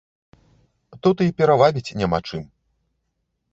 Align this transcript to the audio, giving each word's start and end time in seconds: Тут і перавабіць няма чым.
Тут 1.03 1.17
і 1.27 1.35
перавабіць 1.43 1.95
няма 2.03 2.19
чым. 2.27 2.43